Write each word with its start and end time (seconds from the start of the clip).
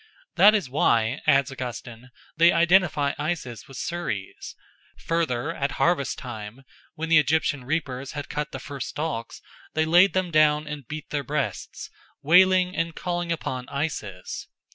That 0.35 0.55
is 0.55 0.67
why, 0.67 1.21
adds 1.27 1.51
Augustine, 1.51 2.09
they 2.35 2.51
identify 2.51 3.13
Isis 3.19 3.67
with 3.67 3.77
Ceres. 3.77 4.55
Further, 4.97 5.53
at 5.53 5.73
harvest 5.73 6.17
time, 6.17 6.63
when 6.95 7.09
the 7.09 7.19
Egyptian 7.19 7.65
reapers 7.65 8.13
had 8.13 8.27
cut 8.27 8.51
the 8.51 8.57
first 8.57 8.87
stalks, 8.87 9.43
they 9.75 9.85
laid 9.85 10.13
them 10.13 10.31
down 10.31 10.65
and 10.65 10.87
beat 10.87 11.11
their 11.11 11.23
breasts, 11.23 11.91
wailing 12.23 12.75
and 12.75 12.95
calling 12.95 13.31
upon 13.31 13.69
Isis. 13.69 14.47